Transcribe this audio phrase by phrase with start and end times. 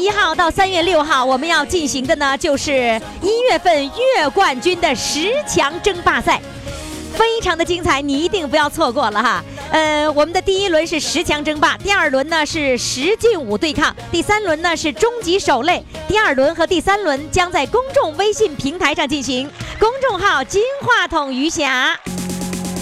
[0.00, 6.40] 一号到三月六号，我们要进行的呢，就是一月份月冠军的十强争霸赛，
[7.14, 9.44] 非常的精彩，你一定不要错过了哈。
[9.70, 15.82] 呃，我们的第一轮是十强争霸，第二轮呢是十进五对抗，第三轮呢是终极守擂。
[16.08, 21.98] 第二轮和第三轮将在公众微信平台上进行，公众号“金话筒余霞”。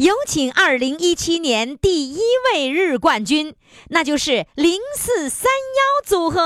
[0.00, 3.54] 有请二零一七年第一位日冠军，
[3.90, 6.40] 那就是零四三幺组合。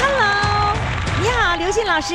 [0.00, 0.74] Hello，
[1.20, 2.14] 你好，刘信老师。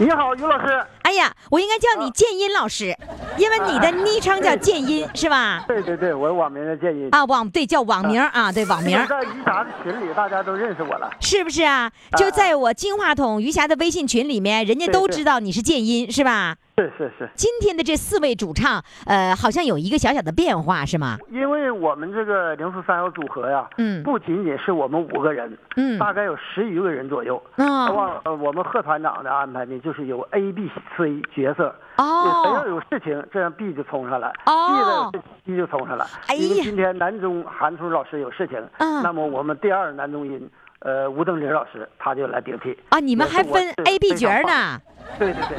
[0.00, 0.86] 你好，于老师。
[1.08, 2.94] 哎呀，我应该叫你建音老师，
[3.38, 5.64] 因为你的昵称叫建音，是吧？
[5.66, 7.08] 对对对，我网名叫建音。
[7.12, 9.06] 啊，网对叫网名啊，对网名就。
[9.06, 11.10] 在余霞的群里，大家都认识我了。
[11.18, 11.90] 是不是啊？
[12.18, 16.56] 就在我金话筒余霞的微信群里面，人家都知道你是建音，是吧？
[16.76, 21.16] 是是是，今天的这四位主唱，呃，好像有一个小小的变化，是吗？
[21.32, 27.42] 因为我们这个零四三幺组合呀，嗯不仅仅是我们五个人，嗯大概有十余个人左右。
[27.56, 31.74] 啊往呃，我们贺团长的安排呢，就是有 A、B、C 角色。
[31.96, 36.04] 哦谁要哦，有事情，这样 B 就冲上来哦；B 的有事情，C 就冲上来。
[36.26, 40.48] 哎呀因为今天南中韩春老师有事情，嗯那么我们第二男中音，
[40.80, 42.78] 呃，吴登林老师他就来顶替。
[42.90, 44.14] 啊，你们还分 A、B？
[44.14, 44.80] 角呢，
[45.18, 45.58] 对对对，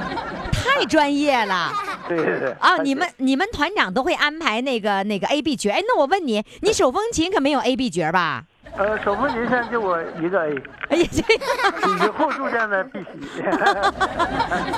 [0.54, 1.72] 太专业了
[2.08, 2.52] 对对对。
[2.54, 2.78] 啊！
[2.82, 8.46] 你们你们团长都会安排那个那个 A、B 角，哎，那我问你，你手风琴可没有 A、B 角吧？
[8.78, 10.56] 呃，手风琴现在就我一个 A，
[10.90, 13.08] 哎呀，这以后逐渐的 B 级。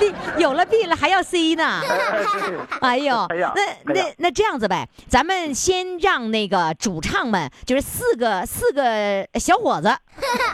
[0.00, 1.80] B 有了 B 了还要 C 呢。
[1.82, 9.96] 对哎呦，哎呀那哎呀那那这样子呗，咱们先让那个主唱们，就是四个四个小伙子，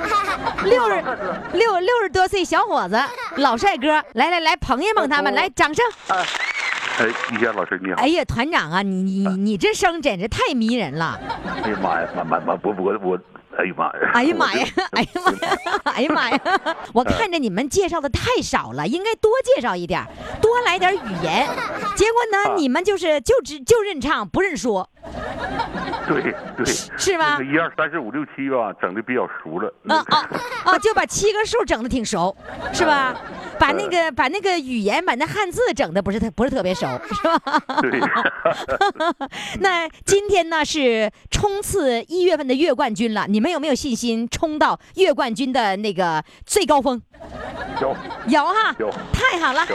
[0.64, 1.02] 六十
[1.52, 3.00] 六六十多岁小伙子，
[3.36, 5.84] 老帅哥，来来来，捧一捧他们，来掌声。
[6.98, 8.02] 哎，于霞老师你好。
[8.02, 11.18] 哎呀，团长啊，你你你这声简直太迷人了！
[11.62, 13.18] 哎呀妈呀，妈妈妈，我我我，
[13.56, 14.10] 哎呀妈呀！
[14.14, 14.66] 哎呀妈呀！
[14.92, 15.80] 哎呀妈呀！
[15.84, 16.40] 哎呀妈呀！
[16.92, 20.06] 我看着你们介绍的太少了，应该多介绍一点儿，
[20.42, 21.46] 多来点语言。
[21.94, 24.90] 结果呢，你们就是就只就认唱不认说。
[26.08, 26.64] 对对，
[26.96, 29.72] 是吧一二三四五六七吧，整的比较熟了。
[29.88, 30.26] 啊啊
[30.64, 30.78] 啊！
[30.78, 32.34] 就把七个数整的挺熟，
[32.72, 33.14] 是吧？
[33.58, 37.62] 把那个把那个语言把那汉字整的不是特不是特别熟，是吧？
[37.82, 38.00] 对，
[39.60, 47.02] 那今天呢是冲刺一月份的月冠军了，你们有没有信心冲到月冠军的那个最高峰？
[47.82, 47.94] 有
[48.28, 49.66] 有哈，有太好了。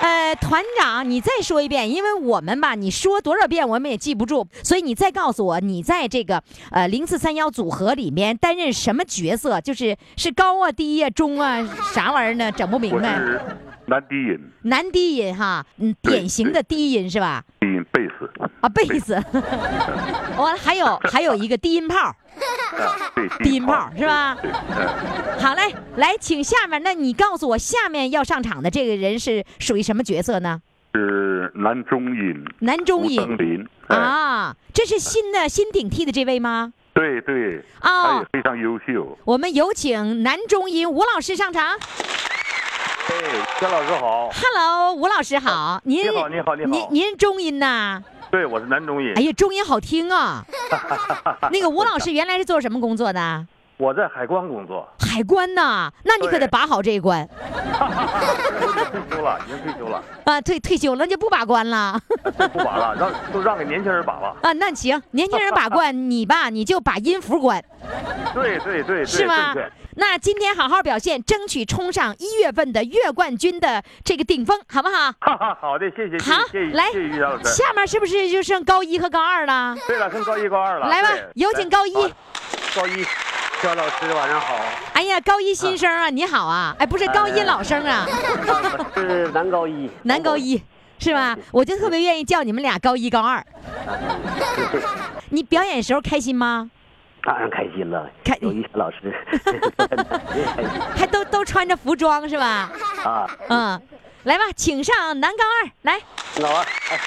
[0.00, 9.60] 有，呃，团长，你再说一遍，因为我们吧，你说多少遍我们也记不住，所以你再告诉我，你在这个呃零四三幺组合里面担任什么角色？
[9.60, 12.52] 就是是高啊、低啊、中啊，啥玩意儿呢？
[12.52, 13.16] 整不明我白。
[13.16, 13.40] 是
[13.88, 17.44] 男低音，男低音哈，嗯，典型的低音是吧？
[17.60, 18.28] 低音贝斯，
[18.60, 19.14] 啊，贝斯，
[20.36, 22.12] 完 还有还有一个低音炮，
[23.42, 24.36] 低音炮是吧？
[25.38, 30.60] 好嘞，来，请下面，那你告诉我，下面要上场的这个人是属于什么角色呢？
[30.94, 36.72] 是男中音，男中音林，哎，啊，这是新的新顶替的这位吗？
[36.94, 39.18] 对对，啊非常优秀。
[39.24, 41.76] 我们有请男中音吴老师上场。
[43.08, 43.14] 哎，
[43.60, 44.30] 姜老师好。
[44.32, 48.02] Hello，吴老师好，您你好你好你好您您是中音呐？
[48.30, 50.44] 对，我是男中音哎，呀，中音好听啊！
[51.52, 53.46] 那个吴老师原来是做什么工作的？
[53.78, 54.88] 我在海关工作。
[54.98, 57.26] 海海关呐，那你可得把好这一关
[58.92, 60.38] 退休了，已经退休了，啊！
[60.42, 61.98] 退退休了就不把关了
[62.38, 64.36] 这不把了，让都让给年轻人把了。
[64.44, 64.52] 啊。
[64.52, 67.64] 那行，年轻人把关，你吧你就把音符关，
[68.34, 69.72] 对对对，对是吗正确？
[69.94, 75.14] 那今天好好表现，争取冲上一月份的月冠军的这个顶峰，好不好？
[75.62, 77.44] 好的，谢谢，好谢，谢谢，来谢谢于老师。
[77.44, 79.74] 下面是不是就剩高一和高二了？
[79.86, 83.06] 对了，剩高一高二了，来吧有请高一高一，
[83.62, 84.54] 肖老师晚上好，
[84.92, 86.74] 哎呀，高一新生啊，你好啊！
[86.78, 90.62] 哎，不是高一老生啊，我是男高一， 男高一
[90.98, 91.36] 是吧？
[91.52, 93.44] 我就特别愿意叫你们俩高一高二。
[95.30, 96.70] 你表演时候开心吗？
[97.22, 99.12] 当然开心了开，有一些老师
[100.94, 102.70] 还都都穿着服装是吧？
[103.04, 103.26] 啊。
[103.48, 103.82] 嗯，
[104.24, 105.98] 来吧，请上男高二来。
[106.40, 107.00] 老二，哎，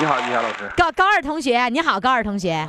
[0.00, 0.66] 你好，李霞老师。
[0.78, 2.66] 高高二同学，你好，高二同学。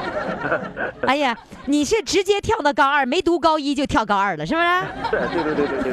[1.06, 1.36] 哎呀，
[1.66, 4.66] 你是直接跳到高二，没读高一就跳高二了，是不是？
[5.10, 5.92] 对对对对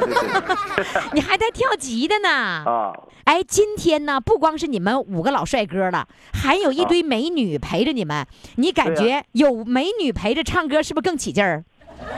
[1.12, 2.30] 你还在跳级的呢。
[2.30, 2.94] 啊。
[3.24, 8.26] 哎，今天呢，不光是你们五个老帅哥了，还有一堆美女陪着你们。
[8.56, 11.62] 你感觉有美女陪着唱歌，是不是更起劲儿？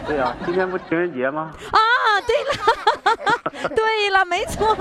[0.06, 1.52] 对呀、今天不情人节吗？
[1.72, 1.78] 啊，
[2.26, 4.76] 对了， 对了，没错。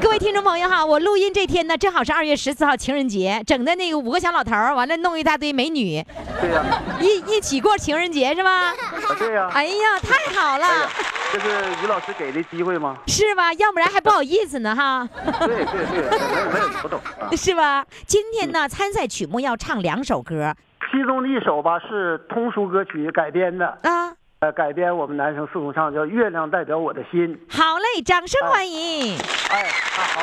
[0.00, 6.04] 各位听众朋友哈，我录音这天呢，正好是二月十四号情人节，整的那个五个小老头儿，完了弄一大堆美女，
[6.40, 6.62] 对呀、
[7.00, 8.50] 一一起过情人节是吧？
[8.50, 8.74] 啊，
[9.18, 10.88] 对呀、哎呀，太好了，哎，
[11.32, 11.48] 这是
[11.82, 12.96] 于老师给的机会吗？
[13.06, 13.52] 是吧？
[13.54, 15.08] 要不然还不好意思呢哈，
[15.40, 17.30] 对对对，没有没有不懂啊。
[17.36, 17.84] 是吧？
[18.06, 20.54] 今天呢，参赛曲目要唱两首歌
[20.92, 24.13] 其中的一首吧是通俗歌曲改编的，啊。
[24.44, 27.34] 呃，改编我们男生四重唱叫《月亮代表我的心》。
[27.48, 29.16] 好嘞，掌声欢迎。
[29.50, 30.20] 哎，啊，好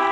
[0.00, 0.05] 了。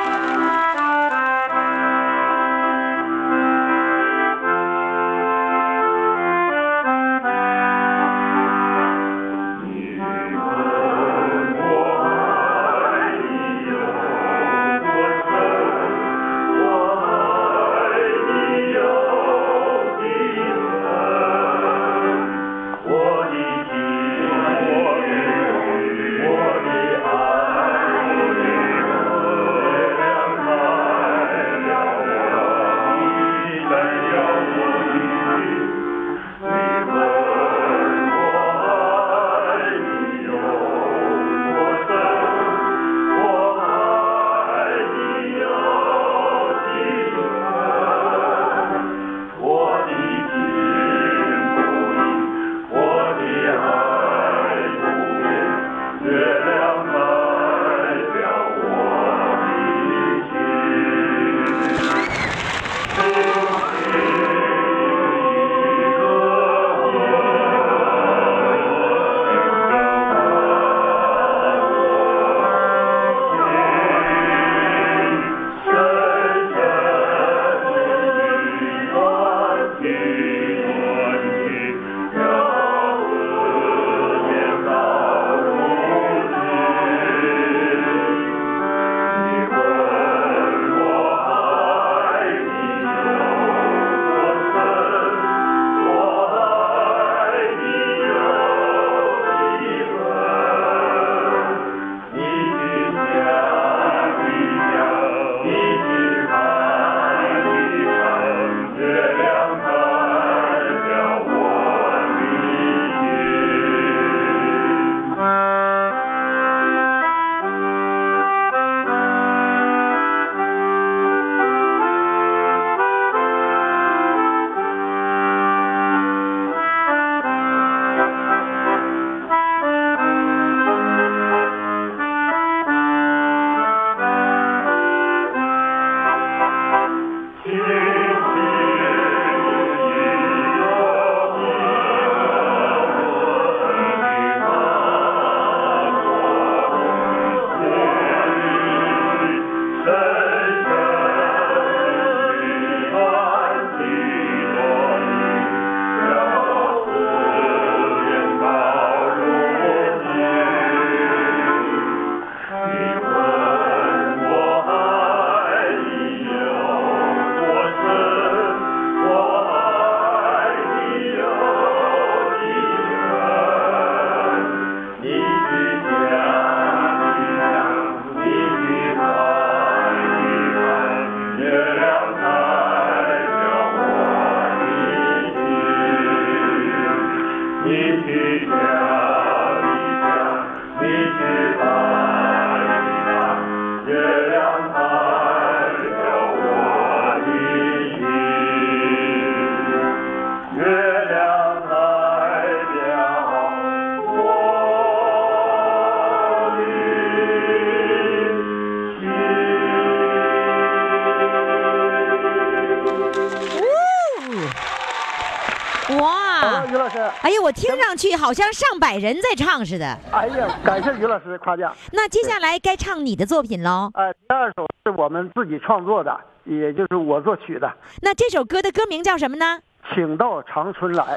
[217.95, 219.97] 上去好像上百人在唱似的。
[220.11, 221.73] 哎呀，感谢于老师的夸奖。
[221.93, 223.89] 那接下来该唱你的作品喽。
[223.95, 227.73] 呃，第二首是我们自己创作的，也就是我作曲的，
[228.03, 229.61] 那这首歌的歌名叫什么呢？
[229.95, 231.17] 请到长春来。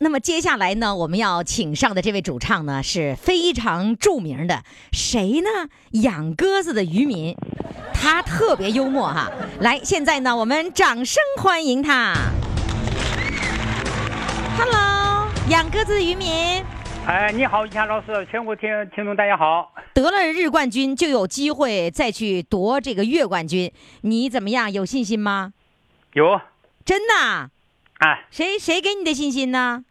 [0.00, 5.68] 好，那么接下来呢，我们要请上的这位主唱呢是非常著名的，谁呢？
[5.90, 7.36] 养鸽子的渔民，
[7.92, 9.30] 他特别幽默哈。
[9.60, 12.14] 来，现在呢，我们掌声欢迎他。
[14.56, 16.64] Hello，养鸽子的渔民，
[17.06, 19.70] 哎，你好，于谦老师，全国听听众大家好。
[19.92, 24.72] 得了日冠军就有机会再去夺这个月冠军，你怎么样？
[24.72, 25.52] 有信心吗？
[26.14, 26.40] 有，
[26.86, 27.50] 真的啊？
[27.98, 29.84] 哎，谁谁给你的信心呢？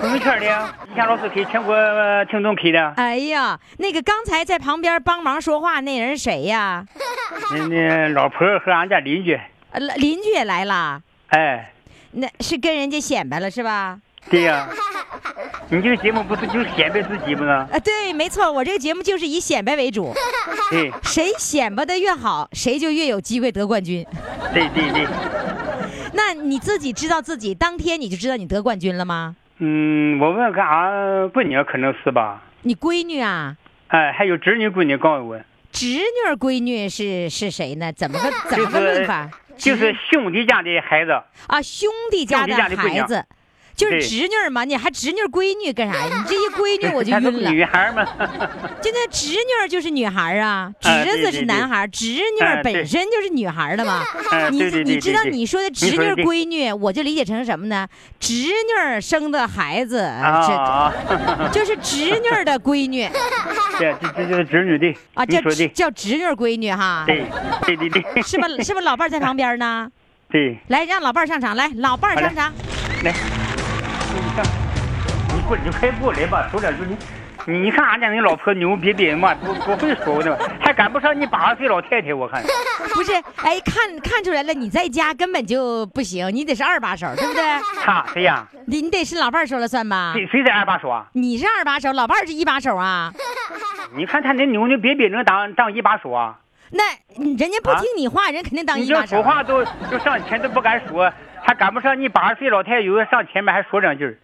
[0.00, 6.84] 朋友圈的，以前老师给全国呃听众开的，哎呀，那个刚才在旁边帮忙说话那人谁呀？
[7.52, 9.38] 那那老婆和俺家邻居，
[9.72, 11.72] 呃，邻居也来了，哎，
[12.12, 13.98] 那是跟人家显摆了是吧？
[14.28, 14.68] 对呀、
[15.70, 17.66] 你这个节目不是就显摆自己吗？
[17.72, 20.12] 啊， 对，没错，我这个节目就是以显摆为主，
[20.70, 24.06] 对，谁显摆的越好，谁就越有机会得冠军。
[24.52, 25.06] 对对对，
[26.14, 29.36] 那你自己知道自己当天你就知道你得冠军了吗？
[29.58, 30.90] 嗯，我问干啥
[31.32, 32.42] 闺女可能是吧？
[32.62, 33.56] 你闺女啊，
[33.88, 35.40] 哎，还有侄女闺女告诉我，
[35.70, 37.92] 侄女儿闺女是是谁呢？
[37.92, 39.30] 怎么个怎么个论法？
[39.56, 41.12] 就是兄弟家的孩子，
[41.46, 43.24] 啊，兄弟家的孩子，
[43.76, 46.08] 就是侄女儿嘛，你还侄女儿闺女干啥呀？
[46.16, 47.50] 你这一闺女我就晕了。
[47.50, 48.04] 女孩嘛，
[48.82, 50.90] 就那侄女儿就是女孩儿啊，侄
[51.22, 54.02] 子是男孩儿，侄女本身就是女孩儿了嘛。
[54.30, 57.86] 啊你你知道你说的侄女闺女，我就理解成什么呢？
[58.18, 60.92] 侄女儿生的孩子，啊，
[61.52, 63.08] 这 就是侄女儿的闺女
[63.78, 65.40] 对，这这就是侄女的啊，叫
[65.72, 67.24] 叫侄女儿闺女哈，对
[67.64, 68.46] 对对对，是吧？
[68.62, 69.90] 是不是老伴儿在旁边呢？
[70.30, 72.52] 对，来，让老伴儿上场，来，老伴儿上场。
[73.02, 73.39] 来，你
[74.34, 74.44] 看，
[75.34, 76.96] 你过你快过来吧，说两句你。
[77.46, 82.42] 你看俺家那老婆牛逼逼嘛，不不会说的，还赶不上你八十岁老太太，我看。
[82.94, 87.42] 不是，哎，看看出来了，你在家根本就不行，你得是二把手，对不对？
[87.82, 88.46] 他谁呀？
[88.66, 90.12] 你你得是老伴儿说了算吧？
[90.14, 91.06] 谁谁在二把手啊？
[91.14, 93.10] 你是二把手，老伴儿是一把手啊？
[93.96, 96.36] 你看他那牛牛逼逼能当当一把手啊？
[96.72, 96.84] 那
[97.16, 99.22] 人家不听你话，人肯定当一把手说。
[99.22, 101.10] 话都都上前都不敢说，
[101.42, 104.16] 还赶不上你八十岁老太太有的上前面还说两句儿，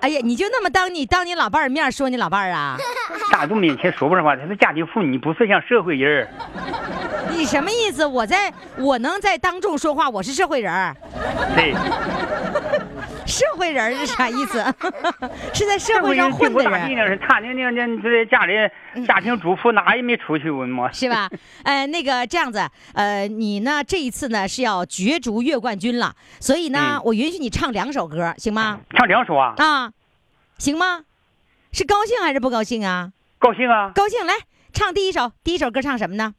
[0.00, 2.76] 哎呀，你就那么当你当你老伴儿面说你老伴儿啊？
[3.32, 6.28] 大众面前说不上话，他是家庭妇女，不是像社会人儿。
[7.30, 8.04] 你什么意思？
[8.06, 10.94] 我在我能在当众说话，我是社会人儿。
[11.56, 11.74] 对，
[13.26, 14.64] 社会人是啥意思？
[15.52, 18.52] 是在社社会上混的人，他那那那这家里
[19.06, 20.90] 家庭主妇哪也没出去问嘛。
[20.92, 21.28] 是吧？
[21.64, 22.60] 呃，那个这样子，
[22.94, 28.80] 呃，你呢这一次呢是要角逐月冠军了，所以呢，嗯我允许你唱两首歌，行吗？
[28.90, 29.90] 唱两首啊，啊，
[30.58, 31.02] 行吗？
[31.72, 33.12] 是高兴还是不高兴啊？
[33.38, 33.92] 高兴啊！
[33.94, 34.34] 高兴，来
[34.72, 36.34] 唱第一首，第一首歌唱什么呢？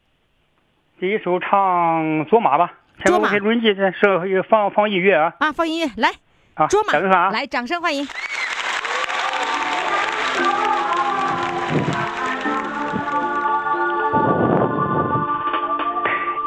[0.99, 5.33] 第一首唱《卓玛》吧，前卓玛面我给录音机再设放放音乐啊。
[5.39, 6.11] 啊，放音乐，来，
[6.57, 7.29] 好，卓玛。
[7.29, 8.07] 来，掌声欢迎。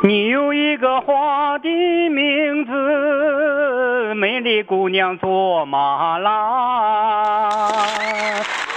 [0.02, 1.69] 你有一个花的
[2.09, 7.68] 名字，美丽姑娘卓玛拉。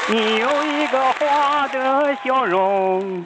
[0.10, 3.26] 你有一个花的笑容，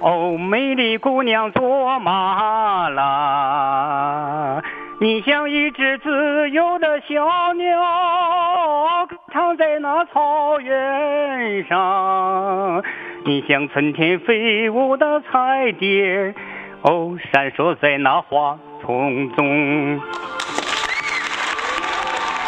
[0.00, 4.60] 哦，美丽姑娘卓玛拉。
[4.98, 12.82] 你像一只自由的小鸟，躺在那草原上。
[13.26, 16.34] 你像春天飞舞的彩蝶，
[16.80, 20.00] 哦，闪烁在那花丛中。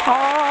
[0.07, 0.48] 啊，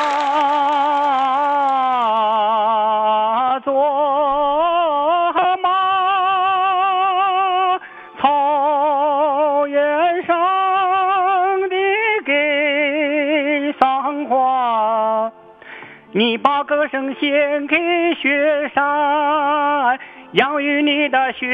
[16.12, 17.77] 你把歌声献给
[18.14, 19.99] 雪山，
[20.33, 21.47] 养育你的雪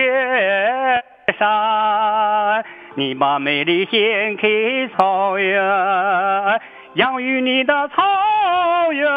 [1.37, 2.63] 山；
[2.95, 5.61] 你把美丽献给草原，
[6.95, 8.03] 养育你的草
[8.93, 9.11] 原。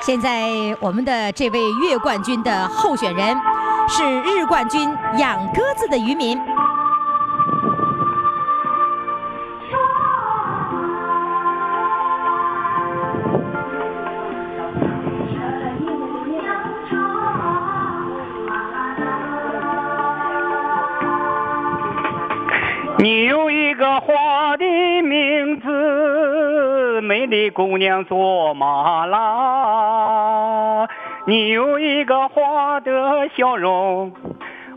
[0.00, 0.48] 现在
[0.80, 3.36] 我们的这位月冠军的候选人
[3.88, 6.40] 是日冠军养鸽子的渔民。
[27.04, 30.88] 美丽姑娘卓玛拉。
[31.26, 34.12] 你有一个花的笑容，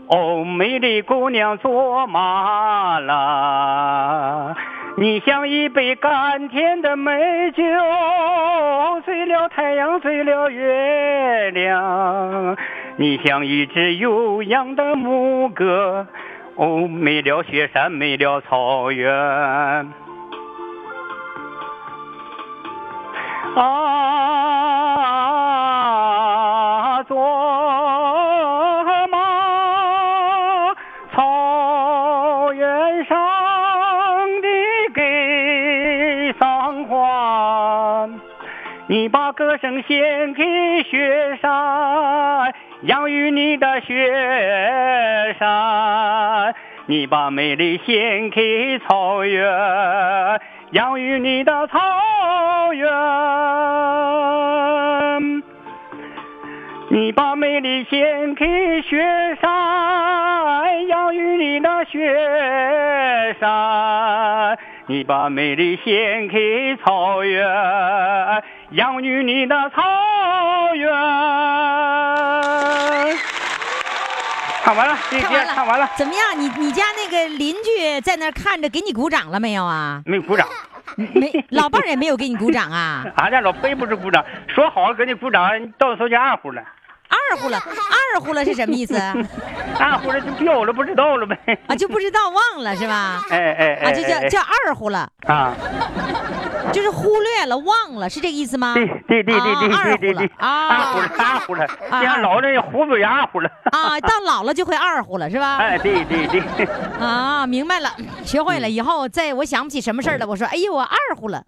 [0.08, 4.54] 哦，美丽姑娘卓玛拉。
[4.98, 7.62] 你像一杯甘甜的美酒，
[9.04, 12.56] 醉了太阳，醉了月亮。
[12.96, 16.06] 你像一只悠扬的牧歌。
[16.56, 19.08] 哦，没了雪山，没了草原。
[23.56, 23.64] 啊，
[27.08, 27.16] 卓
[29.08, 30.74] 玛，
[31.14, 33.18] 草原上
[34.42, 34.48] 的
[34.94, 38.08] 给桑花，
[38.86, 46.52] 你把歌声献给雪山，养育你的雪山；
[46.86, 49.44] 你把美丽献给草原，
[50.72, 51.78] 养育你的草
[52.74, 52.86] 原。
[56.90, 67.46] 你把美丽献给雪山，养育你的雪山；你把美丽献给草原，
[68.70, 69.82] 养育你的草
[70.74, 70.90] 原。
[74.68, 76.38] 唱完了，这唱完了，节唱完了，怎么样？
[76.38, 80.02] 你你家那个邻居在那儿看着，给你鼓掌了没有啊？
[80.04, 80.46] 没鼓掌。
[81.14, 83.02] 没，老伴儿也没有给你鼓掌啊？
[83.16, 86.62] 俺家老婆也不是鼓掌，说好了给你鼓掌，到时候就二胡了，
[87.08, 87.56] 二胡了，
[88.14, 88.94] 二胡了是什么意思？
[89.80, 91.38] 二胡了就掉了，不知道了呗。
[91.66, 93.22] 啊，就不知道忘了是吧？
[93.30, 95.54] 哎哎哎，啊，就叫哎叫二胡了，啊，
[96.72, 98.74] 就是忽略了、忘了，是这个意思吗？
[98.74, 103.50] 对对对对对对对对，二胡了啊二胡了，啊像老人胡嘴二胡了。
[103.72, 105.58] 啊，到老了就会二胡了是吧？
[105.58, 106.68] 哎，对对对，
[107.00, 107.90] 啊，明白了，
[108.24, 108.68] 学会了。
[108.68, 111.42] 以后再我想不起什么事儿了，我说，哎呦，我二胡了。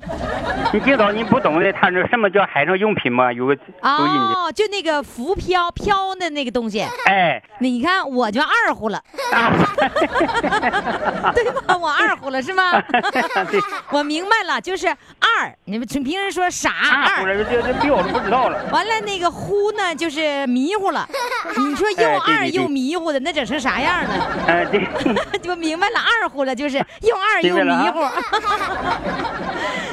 [0.73, 3.33] 你知道你不懂的，他说什么叫海上用品吗？
[3.33, 3.57] 有个。
[3.83, 9.03] 哦，就那个浮漂漂的那个东西，哎，你看我就二胡了，
[9.33, 9.53] 啊，
[11.35, 11.77] 对吧？
[11.77, 12.81] 我二胡了是吗？
[12.91, 14.87] 对，我明白了，就是
[15.21, 15.55] 二。
[15.65, 16.71] 你们平时说傻
[17.17, 18.65] 二，这，这比我都，不知道了。
[18.73, 21.09] 完了那个呼呢，就是迷糊了。
[21.57, 24.11] 你说又二又迷糊的，那整成啥样呢？
[24.47, 24.87] 哎，对，
[25.41, 28.01] 就明白了，二呼了，就是又二又迷糊。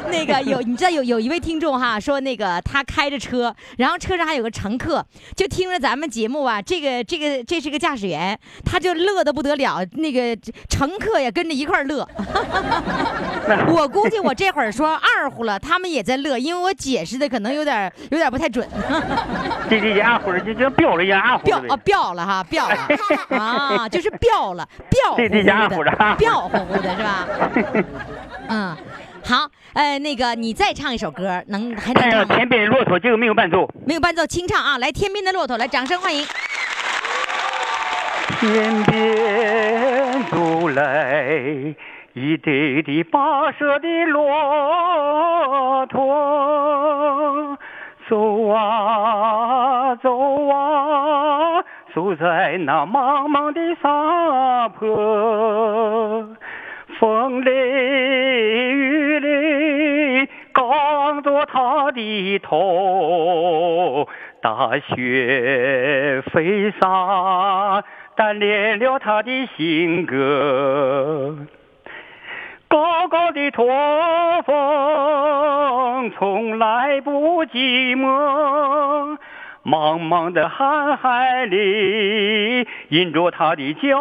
[0.12, 10.36] 那个有，你知道有有一位听众哈，说那个他开着车，然后车上还有个乘客，就听着咱们节目啊，这个这个这是个驾驶员，他就乐得不得了，那个
[10.70, 12.08] 乘客也跟着一块儿乐。
[13.70, 18.68] 我估计我这会儿说二胡了，他们也在乐，因为我解释的可能有点有点不太准。
[19.70, 21.84] 对对对，二胡了，就就飙了二胡飙啊了呗。
[21.88, 22.76] 掉了哈，飙了
[23.30, 27.28] 啊，就是掉了，掉乎对对家乎伙的啊的，掉乎乎的是吧？
[28.50, 28.78] 嗯，
[29.28, 32.34] 好，呃，那个你再唱一首歌，能还能唱吗？
[32.34, 33.70] 天边的骆驼这个没有伴奏。
[33.86, 34.78] 没有伴奏，清唱啊！
[34.78, 36.26] 来，天边的骆驼，来，掌声欢迎。
[38.40, 41.76] 天边走来
[42.14, 47.58] 一对对跋涉的骆驼，
[48.10, 51.62] 走啊走啊，
[51.94, 56.26] 走在那茫茫的沙坡，
[56.98, 57.52] 风雷
[58.72, 58.87] 雨
[61.78, 64.10] 他的头，
[64.42, 67.84] 大雪飞沙
[68.16, 71.36] 锻炼了他的性格。
[72.68, 73.68] 高高的驼
[74.42, 79.20] 峰从来不寂寞，
[79.64, 83.96] 茫茫的瀚海里印着他的骄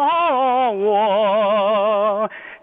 [0.89, 0.97] 傲。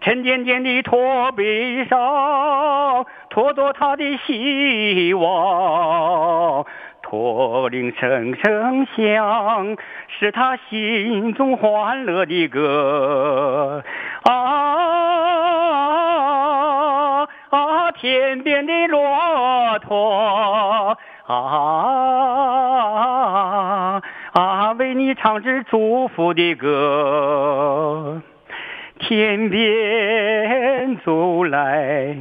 [0.01, 6.65] 沉甸甸的驼背上托着他的希望，
[7.03, 13.83] 驼铃声声响，是他心中欢乐的歌。
[14.23, 14.33] 啊
[17.51, 21.35] 啊，天边的骆驼啊
[24.33, 28.23] 啊，为你唱支祝福的歌。
[29.01, 32.17] 天边走来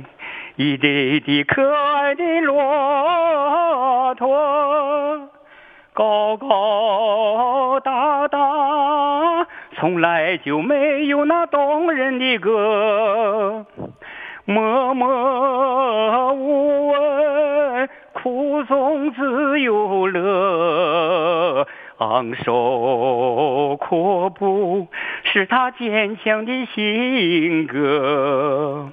[0.55, 5.29] 一对对可爱的骆驼，
[5.93, 13.65] 高高大大，从来就没有那动人的歌。
[14.45, 21.65] 默默无闻，苦中自有乐。
[21.97, 24.87] 昂首阔步，
[25.23, 28.89] 是他坚强的性格。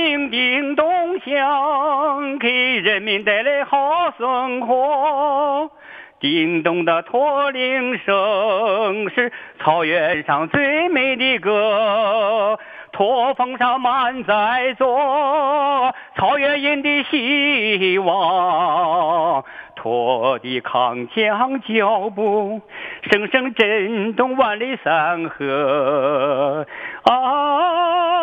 [0.00, 5.70] 叮叮咚响，给人民带来好生活。
[6.18, 9.30] 叮咚的驼铃声是
[9.62, 12.58] 草原上最美的歌，
[12.92, 19.44] 驼峰上满载着草原人的希望。
[19.76, 22.62] 驼的铿锵脚步，
[23.10, 26.66] 声声震动万里山河。
[27.02, 28.19] 啊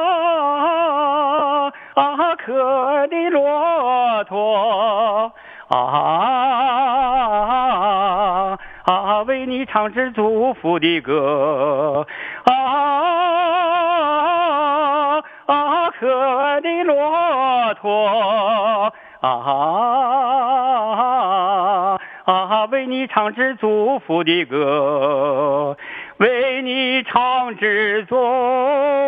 [1.97, 5.31] 啊，可爱的骆驼
[5.67, 5.77] 啊
[8.83, 12.05] 啊，为你唱支祝福的歌。
[12.45, 12.53] 啊
[15.47, 19.29] 啊，可爱的骆驼啊
[22.25, 25.75] 啊，为你唱支祝福的歌，
[26.17, 28.15] 为你唱支祝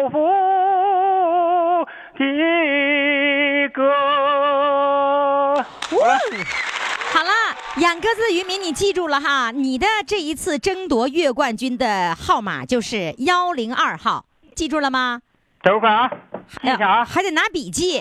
[0.10, 0.49] 福
[2.26, 3.84] 的歌。
[7.12, 7.32] 好了，
[7.78, 15.22] 养鸽子的渔民，你记住了哈，你的这一次争夺月冠军的号码就是幺零二号，记住了吗？
[15.62, 16.10] 等会儿啊，
[16.62, 17.04] 哎呀记啥？
[17.04, 18.00] 还得拿笔记。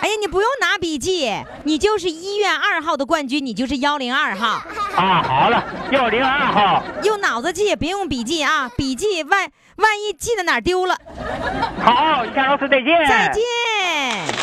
[0.00, 1.32] 哎呀，你不用拿笔记，
[1.64, 4.62] 你就是一月二号的冠军，你就是幺零二号。
[4.94, 6.82] 啊，好了，幺零二号。
[7.04, 8.70] 用脑子记，别用笔记啊！
[8.76, 10.96] 笔记万万一记在哪儿丢了，
[11.82, 13.06] 好，于霞老师再见。
[13.06, 13.42] 再见。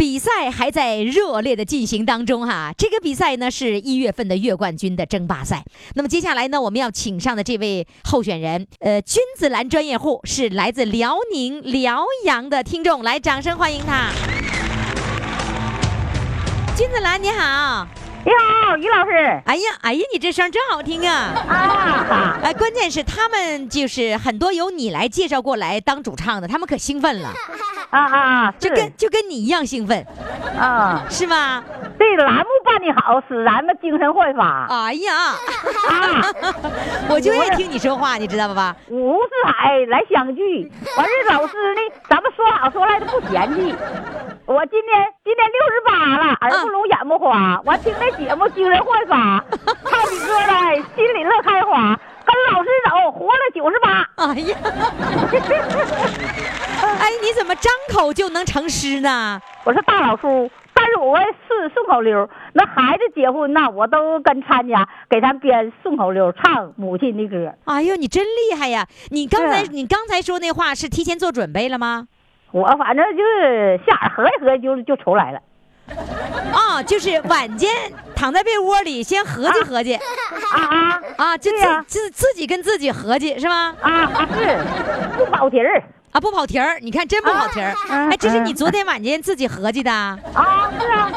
[0.00, 5.62] 比赛还在热烈的进行当中哈，这个比赛呢是一月份的月冠军的争霸赛。
[5.94, 14.10] 那么接下来呢，我们要请上的这位候选人，呃，君子兰专业户是来自辽宁辽阳的听众，来，掌声欢迎他。
[16.74, 17.86] 君子兰你好，
[18.22, 19.42] 你好，于老师。
[19.46, 21.32] 哎呀哎呀，你这声真好听啊！
[21.48, 27.30] 啊，哎，关键是他们就是很多由你来介绍过来当主唱的，他们可兴奋了，
[27.88, 30.06] 啊啊，就跟就跟你一样兴奋，
[30.58, 31.64] 啊，是吗？
[31.98, 34.66] 这栏目办的好，使咱们精神焕发。
[34.68, 35.14] 哎呀，
[35.88, 36.32] 啊，
[37.08, 38.76] 我就爱听你说话，你知道吧？
[38.88, 43.74] 五湖四海来相聚，完事老师呢，咱们说好说赖的不嫌弃。
[44.46, 49.44] 我今年今年六十八了，耳不聋眼不花，我听那节目精神焕发，
[49.88, 54.10] 唱起歌来心里乐开花，跟老师走活了九十八。
[54.16, 54.56] 哎呀，
[56.98, 59.40] 哎，你怎么张口就能成诗呢？
[59.64, 62.28] 我是大老叔，但是我是顺口溜。
[62.52, 67.54] 那孩子结婚呐，我都跟参加，给他编顺口溜，唱母亲的歌。
[67.66, 68.88] 哎呦，你真厉害呀！
[69.10, 72.08] 你刚才你刚才说那话是提前做准备了吗？
[72.52, 75.40] 我反正就是下眼合计合计就就出来了。
[76.52, 77.68] 啊，就是晚间
[78.14, 80.00] 躺在被窝里先合计合计啊
[80.60, 83.74] 啊啊，就自自自己跟自己合计是吗？
[83.80, 84.58] 啊啊是，
[85.18, 85.82] 不跑题儿
[86.12, 87.72] 啊，不跑题儿，你看真不跑题儿。
[87.90, 90.18] 嗯哎，这是你嗯昨天晚间自己合计的啊？
[90.34, 91.10] 啊是啊，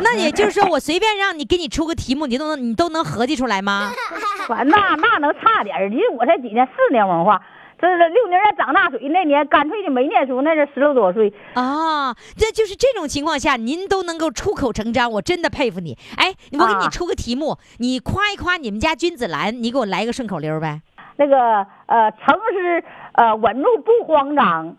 [0.00, 3.90] 那也就是说，我随便让你给你出个题目，你都能你都能合计出来吗？
[4.46, 5.88] 反正那那能差点儿。
[5.88, 7.40] 其实我才几年，四年文化。
[7.80, 11.32] 这是六年人长大水那年，干脆就没念书，那是十六多岁。
[11.54, 15.96] 啊，这就是这种情况下，您都能够出口成章，我真的佩服你。
[16.18, 20.82] 哎，我给你啊出个题目，你夸一夸你们家君子兰，你给我来个顺口溜呗。
[21.16, 24.76] 那个呃，诚实呃稳住不慌张，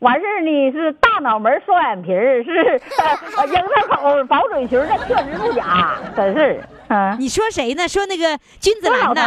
[0.00, 2.80] 完事儿呢是大脑门双眼皮儿，是
[3.46, 3.54] 樱
[3.88, 6.60] 桃口薄嘴裙儿，那确实不假，真是。
[6.90, 7.86] 嗯你说谁呢？
[7.88, 9.22] 说那个君子兰呢？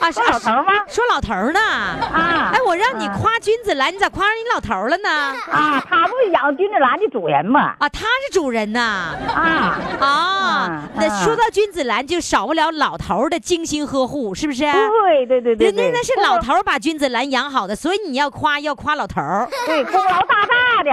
[0.00, 1.60] 啊，说老头儿吗说老头呢？
[1.60, 5.08] 啊哎，我让你啊夸君子兰，你咋夸上你老头了呢？
[5.50, 7.74] 啊，他不是养君子兰的主人吗？
[7.78, 9.14] 啊，他是主人呐。
[9.34, 14.64] 啊，啊嗯，那嗯说到君子兰，就少不了老头的精心呵护，是不是？
[14.64, 19.22] 对对对对对，人家那是老头把君子兰养好的，所以你要夸要夸老头。
[19.66, 20.90] 对功劳大大的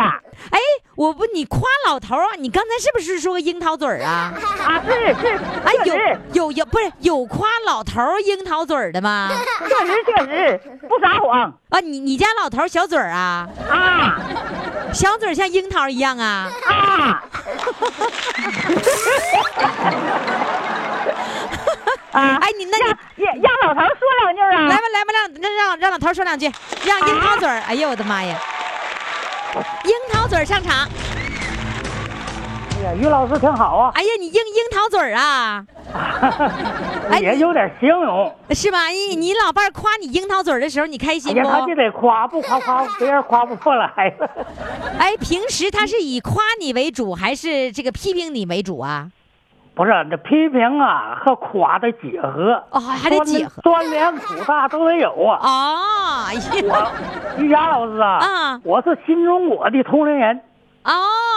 [0.52, 0.60] 哎，
[0.95, 2.30] 我不，你夸老头儿啊？
[2.38, 4.34] 你刚才是不是说个樱桃嘴儿啊？
[4.65, 5.95] 啊，是是，哎，有
[6.34, 9.30] 有有，不是有夸老头儿樱桃嘴儿的吗？
[9.67, 13.48] 确实确实 不撒谎啊，你你家老头儿小嘴儿啊？
[13.69, 14.19] 啊
[14.93, 16.50] 小嘴儿像樱桃一样啊？
[16.67, 17.24] 啊
[22.12, 22.38] 啊！
[22.41, 22.84] 哎，你那你
[23.26, 24.67] 让让老头儿说两句啊！
[24.69, 26.50] 来吧来吧，让让让让老头儿说两句，
[26.86, 27.60] 让樱桃嘴儿。
[27.67, 28.39] 哎呀，我的妈呀！
[29.84, 30.88] 樱桃嘴儿上场。
[32.78, 35.65] 哎呀，于老师挺好啊，哎呀，你樱樱桃嘴儿啊？
[37.10, 38.34] 哎也有点形容。
[38.52, 38.88] 是吧？
[38.89, 41.76] 你你老伴儿夸你樱桃嘴儿的时候，你开哎心不，他就不？
[41.76, 44.13] 得夸，不夸夸别人夸不过来。
[45.00, 49.10] 哎，平时他是以夸你为主，还是这个批评你为主啊？
[49.75, 53.61] 不是，这批评啊和夸的结合，哦，还得结合。
[53.61, 55.38] 酸甜苦辣都得有啊。
[55.43, 60.39] 哦，哎呀，我于霞老师啊，啊我是新中国的同龄人，
[60.85, 60.91] 哦，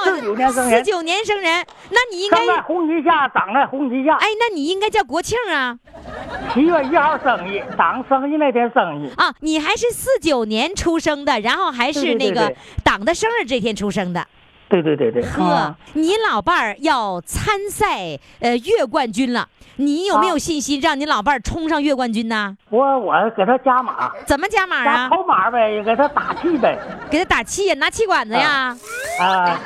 [0.05, 4.15] 四九年生人四九年生人，那你应该生在红旗下，长在红旗下。
[4.15, 5.77] 哎，那你应该叫国庆啊
[6.55, 9.13] 七月一号生日，党生日那天生日。
[9.17, 9.35] 啊！
[9.41, 14.21] 你还是四九年出生的，然后还是那个党的生日这天出生的。
[14.21, 14.38] 对对对
[14.69, 22.55] 对，呵啊，你老伴儿要参赛呃月冠军了，你有没有信心让你老伴儿冲上月冠军呢？
[22.69, 25.09] 我我给他加码，怎么加码啊？
[25.09, 26.79] 头码呗，给他打气呗，
[27.11, 28.77] 给他打气呀，拿气管子呀！
[29.21, 29.59] 啊，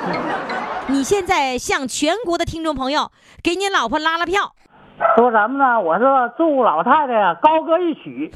[0.87, 3.11] 你现在向全国的听众朋友
[3.43, 4.53] 给你老婆拉拉票，
[5.17, 5.79] 说什么呢？
[5.81, 8.31] 我说祝老太太呀高歌一曲，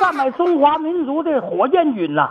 [0.00, 2.30] 赞美中华民族的火箭军呐！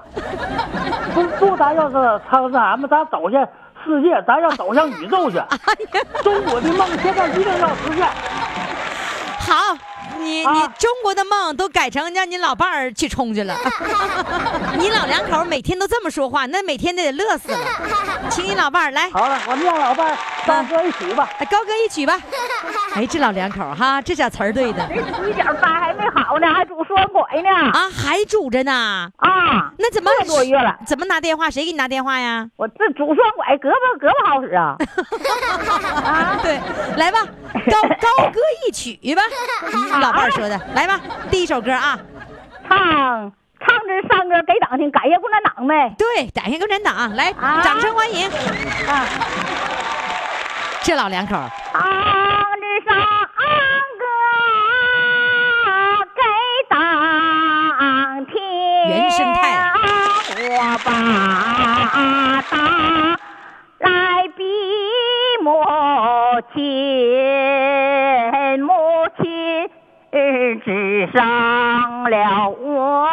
[1.13, 1.95] 祝祝咱要是
[2.29, 3.47] 称那什么，咱走向
[3.87, 5.41] 世界，咱要走向宇宙去。
[6.23, 8.07] 中国的梦现在一定要实现。
[9.39, 9.77] 好。
[10.27, 13.55] 你啊你中国的梦都改成让你老伴儿去冲去了，
[14.77, 17.57] 你老两口每天都这么说话，那每天都得乐死了。
[18.29, 21.29] 请你老伴儿来，好了，我念老伴儿高歌一曲吧。
[21.39, 22.19] 哎高歌一曲吧。
[22.93, 27.49] 哎，这老两口哈，这小词儿对的这一点八还没好呢，还拄双拐呢。
[27.71, 29.09] 啊，还拄着呢。
[29.17, 30.75] 啊，那怎么一个多月了？
[30.85, 31.49] 怎么拿电话？
[31.49, 32.47] 谁给你拿电话呀？
[32.57, 34.75] 我这拄双拐，胳膊胳膊好使啊。
[36.03, 36.59] 啊， 对，
[36.97, 37.19] 来吧，
[37.69, 39.21] 高高歌一曲吧。
[39.71, 40.99] 你老伴儿说的，来吧，
[41.29, 41.95] 第一首歌啊，
[42.67, 42.75] 唱
[43.59, 45.93] 唱这山歌给党听，感谢共产党呗。
[45.95, 47.61] 对，感谢共产党，来，啊。
[47.61, 48.27] 掌声欢迎。
[48.27, 49.05] 啊，
[50.81, 51.47] 这老两口儿。
[51.71, 51.83] 唱
[52.59, 52.97] 这山
[53.99, 54.05] 歌
[56.15, 56.21] 给
[56.67, 56.75] 党
[58.25, 58.41] 听，
[58.89, 59.71] 原生态。
[60.39, 60.89] 我把
[62.49, 62.55] 党
[63.81, 63.87] 来
[64.35, 64.43] 比
[65.43, 65.63] 母
[66.55, 66.59] 亲，
[68.65, 68.96] 母亲
[70.63, 73.07] 只伤了我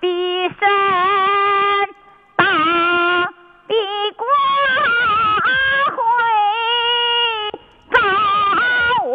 [0.00, 0.06] 的
[0.48, 0.60] 身，
[2.36, 2.46] 党
[3.68, 3.74] 的
[4.16, 4.20] 光
[5.96, 5.98] 辉
[7.90, 7.94] 照
[9.04, 9.08] 我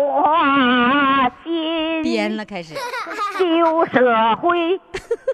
[1.44, 2.04] 心。
[2.04, 2.74] 编了，开始。
[3.38, 4.80] 旧社会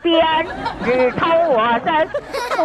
[0.01, 0.47] 编
[0.83, 2.09] 织透我身，
[2.57, 2.59] 母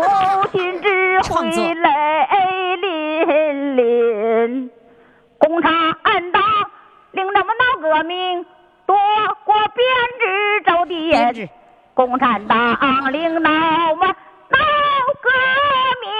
[0.52, 4.70] 亲智慧创作泪淋淋。
[5.38, 5.70] 共产
[6.32, 6.42] 党
[7.12, 8.44] 领咱们闹革命，
[9.76, 9.86] 编
[10.18, 10.24] 织
[10.64, 11.48] 走的编制
[11.92, 14.58] 共产党领导我们闹
[15.20, 15.28] 革
[16.02, 16.10] 命，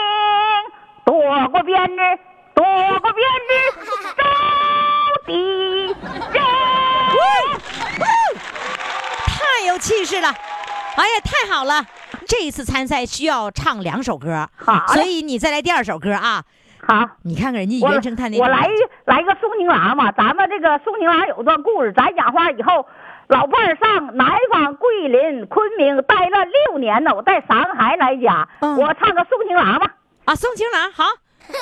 [1.06, 2.18] 躲过编制，
[2.54, 2.64] 躲
[3.00, 3.50] 过编制
[3.86, 3.90] 走
[5.26, 5.96] 的人。
[9.26, 10.28] 太有气势了！
[10.28, 11.84] 哎呀，太好了！
[12.26, 16.42] 这一次参赛需要唱两首歌，好所以你再来第二首歌啊！
[16.86, 17.08] 好。
[17.22, 18.68] 你看看人家我原生态那我种来
[19.04, 22.86] 来个苏宁郎嘛，咱们这个苏宁郎有段故事，咱讲话以后，
[23.28, 28.76] 老伴儿上南方桂林、昆明待了六年呢，我带三个孩子来家，嗯。
[28.76, 29.86] 我唱个送情郎吧，
[30.26, 31.04] 啊，送情郎好。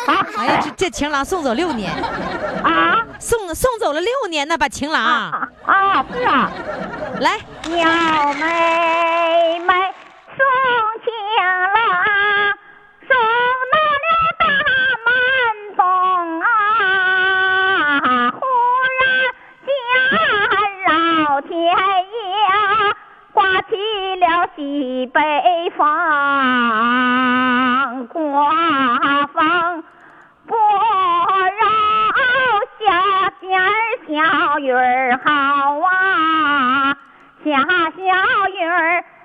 [0.06, 1.92] 好，哎呀，这这情郎送走六年，
[2.62, 3.06] 啊？
[3.18, 5.02] 送送走了六年呢，把情郎。
[5.02, 6.50] 啊啊是啊，
[7.20, 9.74] 来，鸟妹妹
[10.36, 10.38] 送
[11.04, 11.12] 情
[11.74, 11.78] 郎，
[13.06, 13.16] 送
[13.72, 14.06] 到了
[14.38, 14.44] 大
[15.04, 15.08] 门
[15.76, 15.80] 东
[16.40, 16.44] 啊！
[18.32, 18.40] 忽
[19.00, 19.02] 然
[19.66, 19.68] 间
[20.86, 21.66] 老天爷
[23.32, 23.76] 刮起
[24.20, 25.20] 了西北
[25.76, 25.86] 风，
[28.08, 29.82] 刮风
[30.46, 31.64] 不饶
[32.78, 32.84] 下
[33.40, 33.58] 点
[34.06, 34.12] 小
[34.58, 34.70] 雨
[35.24, 35.30] 好
[35.80, 36.94] 啊，
[37.42, 37.48] 下
[37.96, 37.98] 小
[38.50, 38.52] 雨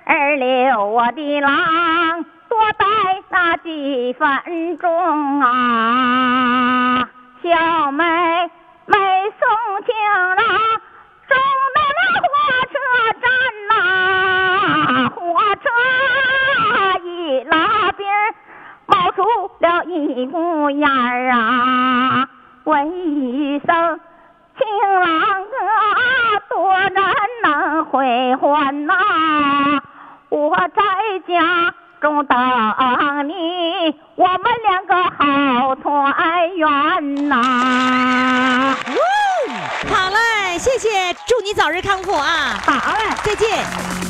[0.06, 2.86] 儿留我的郎多待
[3.28, 7.06] 那几分钟啊，
[7.42, 8.04] 小妹
[8.86, 8.96] 妹
[9.38, 9.46] 送
[9.84, 9.94] 情
[10.36, 10.38] 郎
[17.04, 18.34] 一拉边儿
[18.86, 19.22] 冒出
[19.60, 22.28] 了一股烟儿啊，
[22.64, 22.86] 问
[23.22, 24.00] 一声
[24.58, 24.66] 情
[25.00, 28.94] 郎啊，多难能回还呐、
[30.28, 30.82] 我在
[31.26, 32.38] 家中等
[33.28, 37.36] 你，我们两个好团圆呐、
[39.88, 42.58] 好嘞，谢谢，祝你早日康复啊！
[42.66, 42.98] 好嘞。
[43.22, 44.09] 再见。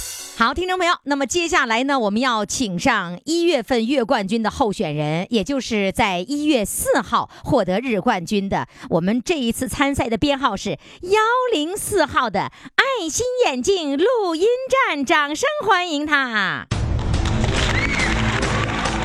[0.41, 10.71] 好，听众朋友，那么接下来呢，我们要请上一月份月冠军的候选人，也就是在一月四号获得日冠军的，我们这一次参赛的编号是
[11.01, 11.19] 幺
[11.53, 16.65] 零四号的爱心眼镜录音站，掌声欢迎他。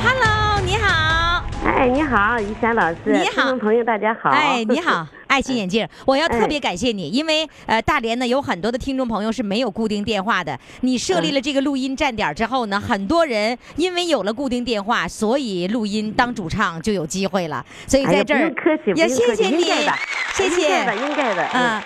[0.03, 0.46] Hello，
[1.65, 3.41] 哎，你好，于霞老师，你好。
[3.41, 4.29] 听众朋友大家好。
[4.29, 19.63] 哎，你好， 爱心眼镜，我要特别感谢你，因为呃，大连呢有很多的听众朋友是没有固定电话的，你设立了这个录音站点之后呢，很多人因为有了固定电话，所以录音当主唱就有机会了，所以在这儿不客气，也谢谢你
[20.33, 21.43] 谢谢，应该的，应该的。
[21.53, 21.79] 嗯。
[21.79, 21.81] 嗯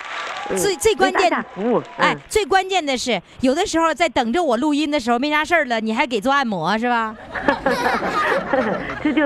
[0.58, 7.16] 最最关键为大家服务，哎嗯，最关键的是，有的时候在等着我录音的时候没啥事儿了，你还给做按摩是吧？
[9.02, 9.22] 这就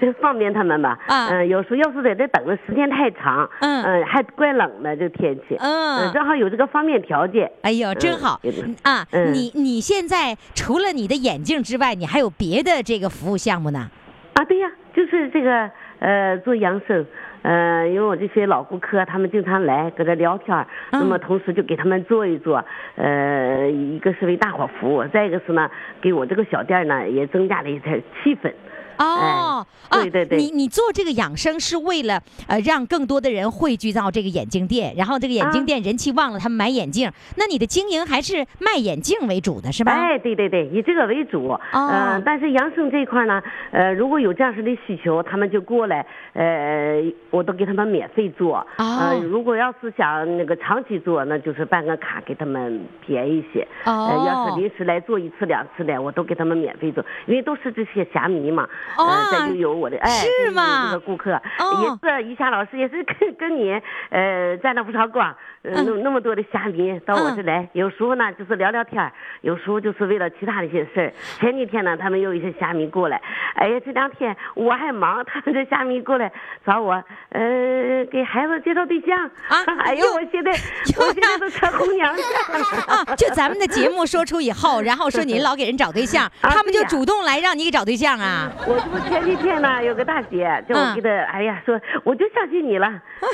[0.00, 0.98] 就方便他们吧。
[1.08, 7.50] 啊嗯，有时候要是在这等的时间太长，嗯还怪冷的这天气，嗯正好有这个方便条件。
[7.62, 8.40] 哎呦，真嗯好
[8.82, 9.06] 啊！
[9.10, 13.90] 嗯你你现在除了你的眼镜之外，你还有别的这个服务项目呢？
[14.34, 17.04] 啊，对呀，就是这个呃做养生，
[17.46, 20.56] 呃，因为我这些老顾客他们经常来搁这聊天，
[20.90, 22.64] 嗯那么同时就给他们做一做，
[22.96, 25.70] 呃，一个是为大伙服务，再一个是呢，
[26.00, 28.52] 给我这个小店呢也增加了一点气氛。
[28.98, 37.10] 哦，哎对对对啊，你你做这个养生是为了呃让更多的人汇聚到这个眼镜店，然后这个眼镜啊店人气旺了，他们买眼镜。
[37.36, 39.92] 那你的经营还是卖眼镜为主的是吧？
[39.92, 41.48] 哎，对对对，以这个为主。
[41.48, 48.58] 哦呃，但是养生这一块呢，呃，如果有这样式的需求，他们就过来，呃，我都给他们免费做。
[48.78, 53.66] 哦呃，如果要是想那个长期做，那就是办个卡给他们便宜些。
[53.84, 58.68] 哦呃，要是临时来做一次两次的，我都给他们免费做，因为都是这些侠迷嘛。
[58.96, 63.72] 哦呃，再就有我的哎，是吗这个顾客，哦也是一下老师也是跟跟你
[64.10, 65.34] 呃沾了不少光。
[65.62, 71.12] 呃那那么多的虾米到我这来，有时候呢就是聊聊天儿有时候就是为了其他的一些事儿。
[71.40, 73.20] 前几天呢，他们有一些虾米过来，
[73.56, 76.30] 哎呀，这两天我还忙，他们这虾米过来
[76.64, 76.92] 找我，
[77.30, 79.18] 呃，给孩子介绍对象。
[79.48, 82.86] 啊哎呦，我现在又我现在都成红娘子了。
[82.94, 88.48] 啊，就咱们的节目说出以后，然后说您老给人找对象， 啊他们就主动来让你给找对象啊？
[88.68, 92.86] 我这不前几天呢，有个大姐叫我给她，哎呀，说我就相信你了，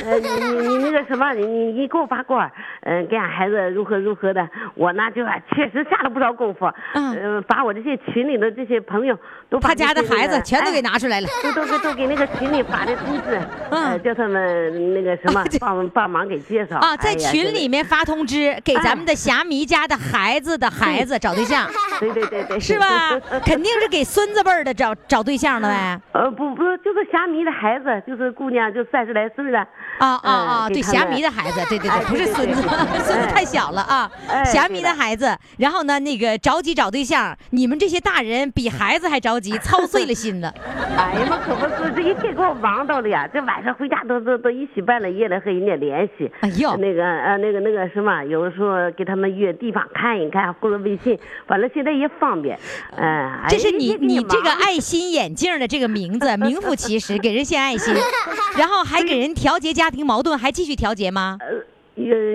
[0.05, 2.49] 呃，你你你那个什么，你你你给我把关，
[2.83, 7.13] 嗯、给俺孩子如何如何的，我呢就啊确实下了不少功夫，嗯。
[7.23, 9.19] 呃，把我这些群里的这些朋友
[9.51, 11.27] 都把他家的孩子全都给哎拿出来了。
[11.43, 13.41] 都都给都给那个群里发的通知，
[13.71, 13.91] 嗯。
[13.91, 21.69] 呃，叫他们那个什么帮帮忙给介绍啊，在群里，面发通知，给咱们的霞迷家的孩子的孩子找对象，
[21.99, 23.19] 对对对对，是吧？
[23.45, 26.01] 肯定是给孙子辈儿的找找对象的呗。
[26.13, 29.67] 呃，不不，就是虾迷的孩子，就是姑娘，就三十来岁了。
[29.99, 30.69] 啊啊啊！
[30.69, 32.69] 对，侠嗯给他们迷的孩子，对对哎对，不是对对孙子，
[33.05, 34.11] 孙子太小了啊。
[34.29, 40.53] 哎侠迷的的孩子，然后呢，那个着急找对象，你们这些大人比孩子还着急，操碎了心了。
[40.97, 43.29] 哎呀妈，可不是，这一天给我忙到的呀！
[43.33, 46.31] 这晚上回家都都都一起半了夜了，和人家联系。
[46.41, 52.59] 哎呦那个呃，那个那个什么，有的时候给他们约地方看一看，或者微信，反正现在也方便。
[52.97, 57.95] 嗯、哎这是你你这个爱心眼镜的这个名字名副其实，给人献爱心，
[58.59, 61.39] 然后还给人调节家庭矛盾，还继续调节吗？
[61.41, 61.47] 呃，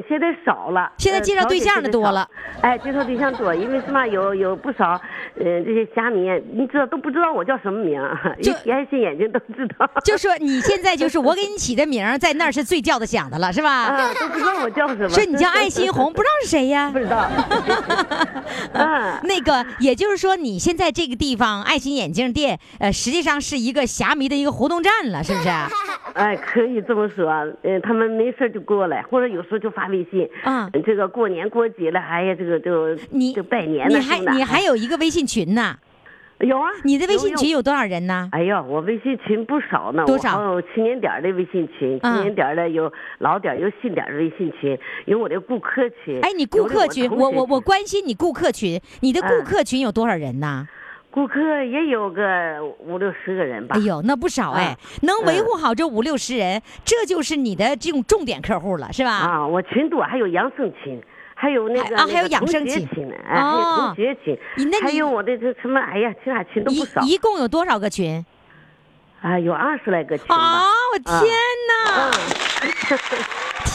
[0.08, 0.92] 现在少了。
[0.98, 2.28] 现在呃介绍对象的多了。
[2.62, 4.06] 哎，介绍对象多，因为什么？
[4.08, 4.92] 有有不少，
[5.36, 8.16] 呃，这些虾迷，你知道都不知道我叫什么名儿，
[8.72, 9.90] 爱心 眼睛都知道。
[10.04, 13.70] 就说你现在就是我给你起的名儿，在那儿是最叫得响的了，是吧？
[13.86, 15.10] 啊，都不知道我叫什么。
[15.10, 17.00] 说你叫爱心红，不知道是谁呀 不？
[17.00, 17.28] 知道。
[18.74, 25.50] 嗯， 那个，也就是说，你现在这个地方爱心眼镜店，呃，实际上是一个虾迷的一个活动站了，是不是？
[26.14, 27.30] 哎，可以这么说。
[27.64, 30.30] 呃，他们没事儿就过来，或者有时候就发微信。
[30.44, 34.02] 嗯这个过年过节了，哎呀，这个就你就拜年你呢。
[34.02, 35.78] 是不是还你还有一个微信群呢？
[36.40, 36.70] 有啊？
[36.84, 38.30] 你的微信群有多少人呢？
[38.32, 44.78] 哎呦，我微信群不少呢，多少有青年点儿的微信群，嗯青年点儿的有老点儿有新点儿的微信群，
[45.08, 46.20] 有我的顾客群。
[46.22, 50.68] 哎，你顾客群，我我我关心你顾客群，你的顾嗯客群有多少人呢？
[51.18, 53.76] 顾客也有个五六十个人吧。
[53.76, 59.14] 哎呦，那不少哎，能维护好这五六十人，这就是你的这种重点客户了，是吧？
[59.14, 61.02] 啊，我群多，还有养生群，
[61.34, 68.24] 还有那个啊还有养生群学群，哎，还有哦同学群你那，你还有我的这什么，哎呀，其他群都不少一一共有多少个群？
[69.24, 70.70] 啊，有二十来个群啊！
[70.94, 71.34] 我天
[71.68, 72.12] 哪！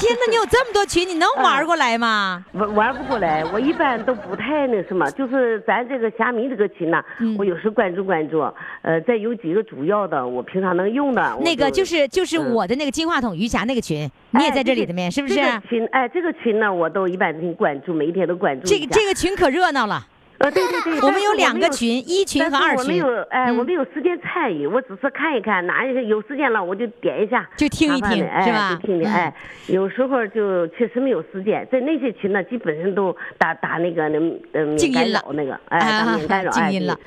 [0.02, 2.44] 天哪，你有这么多群，你能玩过来吗？
[2.52, 8.40] 玩玩不过来，我一般都不太那什么，就是咱这个虾米这个群呐，嗯我有时关注关注，
[8.82, 15.36] 呃，再有几个主要的，我平常能用的，那个就是就是嗯我的那个金话筒余霞那个群，你也在这里的面，是不是？
[15.36, 20.04] 这个群哎，这个群呢，我都一般性关注，每一天都关注这个这个群可热闹了。
[20.42, 29.34] 呃，对对对，我们有两个群，一群和二群我没有，，哎，嗯我没有时间参与，我只是看一看，哪有时间了我就点一下，就听一听是吧就听听，嗯哎，
[29.68, 34.18] 有时候就确实没有时间，在那些群呢，基本上都打打那个那
[34.52, 36.98] 嗯干静音了扰那个，哎，打免干扰， 哎静音了。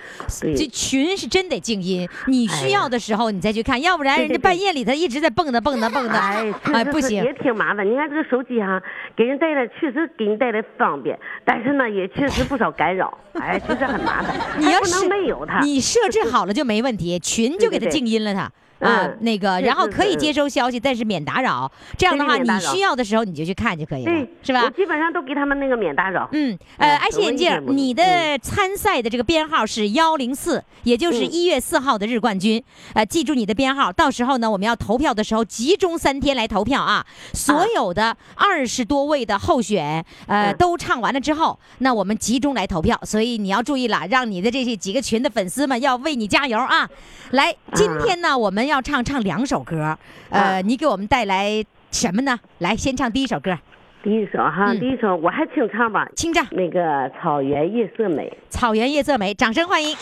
[0.41, 7.35] 对这群是真得静音，你需要的时候你再去看，要不然人家半夜里头一直在蹦跶蹦跶蹦跶，哎，哎，不行也。
[7.35, 7.85] 挺麻烦。
[7.85, 8.81] 你看这个手机哈，
[9.15, 14.35] 给人带来确实给人带来方便，但是呢，也确实不少干扰，哎，其实很麻烦。
[14.59, 18.45] 你要是能没有它，你设置好了就没问题，群就给它对对对静音了它。
[18.45, 21.71] 嗯啊，那个，然后可以接收消息，但是免打扰。
[21.97, 24.69] 这样的话，你需要的时候你就去看就可以了对，，是吧我？
[24.71, 26.27] 基本上都给他们那个免打扰。
[26.33, 32.61] 嗯，呃，哎爱心眼镜你的嗯参赛的这个编号是幺零四，也就是嗯一月四号的日冠军。
[32.93, 37.05] 呃，记住你的编号，到时候呢，我们要投票的时候集中三天来投票啊。
[37.33, 42.99] 所有的二十多位的候选，呃，嗯都唱完了之后，那我们集中来投票。
[43.03, 46.89] 所以你要注意了，让你的这些几个群的粉丝们要为你加油啊！
[47.31, 49.97] 来，今天呢，我们要唱唱两首歌，
[50.29, 52.39] 呃，啊你给我们带来什么呢？
[52.59, 53.57] 来，先唱第一首歌，
[54.03, 58.31] 第一首哈，嗯第一首我还清唱吧，清唱《那个草原夜色美。
[58.49, 59.95] 草原夜色美》，掌声欢迎。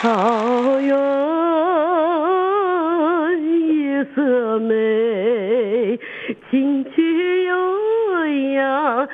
[0.00, 0.96] 草原
[3.42, 5.98] 夜色美，
[6.50, 7.52] 琴曲悠
[8.54, 9.08] 扬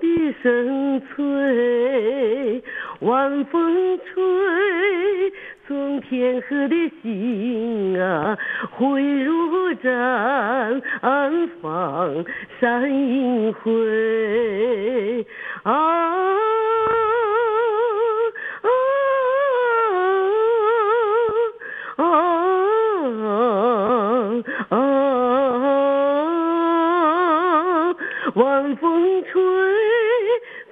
[0.00, 2.62] 笛声催，
[3.00, 4.14] 晚风吹，
[5.68, 8.38] 从天河的心啊，
[8.70, 10.80] 汇入绽
[11.60, 12.24] 放
[12.58, 15.26] 山映辉
[15.64, 15.74] 啊。
[21.96, 23.26] 啊啊
[24.70, 24.74] 啊！
[28.34, 29.42] 晚风吹，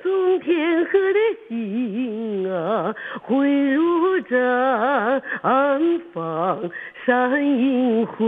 [0.02, 3.85] 从天河的心啊，汇入
[4.28, 5.22] 绽
[6.12, 6.70] 放
[7.04, 8.24] 山映辉。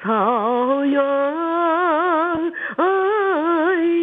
[0.00, 1.02] 草原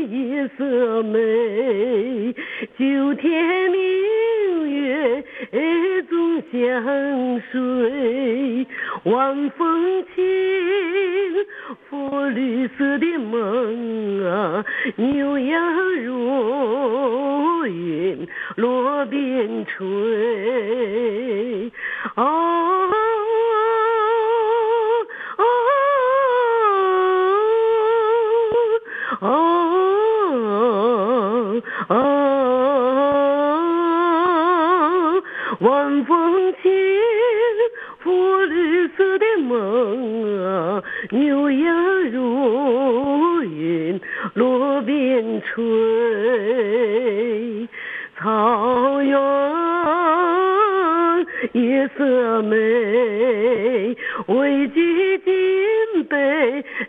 [0.09, 2.35] 夜色美，
[2.77, 5.23] 九天明月
[6.61, 8.65] 江水，
[9.03, 10.23] 晚风轻，
[11.89, 14.63] 拂绿色的梦啊，
[14.95, 15.61] 牛羊
[16.03, 18.25] 如云
[18.55, 21.69] 落边吹，
[22.15, 22.23] 啊。
[25.37, 25.43] 啊
[29.21, 29.64] 啊
[39.55, 44.01] 梦啊，牛羊如云
[44.33, 45.63] 落边吹，
[48.17, 49.17] 草原
[51.53, 52.57] 夜色美，
[54.27, 56.17] 为举金杯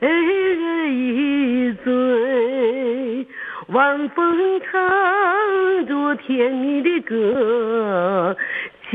[0.00, 3.26] 人一醉，
[3.68, 8.36] 晚风唱着甜蜜的歌，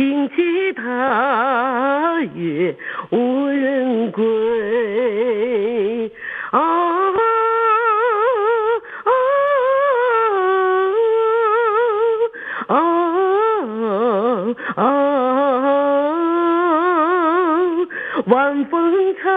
[0.02, 2.76] 轻骑踏月
[3.12, 6.12] 无人归。
[6.50, 7.14] 啊啊
[9.06, 9.12] 啊
[12.68, 12.76] 啊
[14.76, 14.82] 啊！
[18.26, 19.32] 晚风唱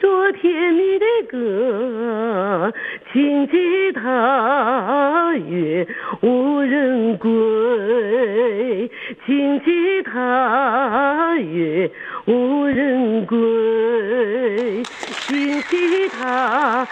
[0.00, 2.72] 着甜蜜的歌，
[3.12, 5.84] 轻骑踏月
[6.22, 8.88] 无人归，
[9.28, 11.90] 轻骑踏月
[12.24, 14.82] 无人归，
[15.26, 16.88] 轻骑踏